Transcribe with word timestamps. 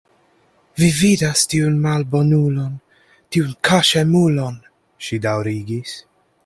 Vi 0.83 0.87
vidas 0.99 1.43
tiun 1.51 1.75
malbonulon, 1.83 2.73
tiun 3.37 3.55
kaŝemulon, 3.69 4.61
ŝi 5.09 5.25
daŭrigis. 5.29 5.97